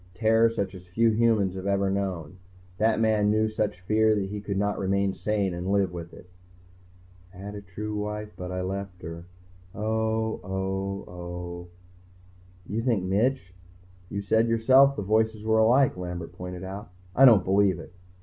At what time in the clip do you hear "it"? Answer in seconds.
6.11-6.27, 17.77-17.93